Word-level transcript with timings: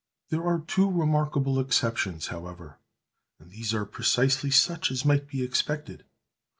There 0.29 0.43
are 0.43 0.57
two 0.65 0.89
remarkable 0.89 1.59
exceptions, 1.59 2.29
however, 2.29 2.79
and 3.39 3.51
these 3.51 3.71
are 3.71 3.85
precisely 3.85 4.49
such 4.49 4.89
as 4.89 5.05
might 5.05 5.27
be 5.27 5.43
expected. 5.43 6.05